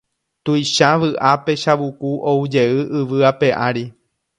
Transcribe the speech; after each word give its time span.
Tuicha 0.43 0.89
vy'ápe 1.01 1.51
Chavuku 1.61 2.09
oujey 2.31 2.71
yvy 2.99 3.19
ape 3.31 3.47
ári 3.65 3.85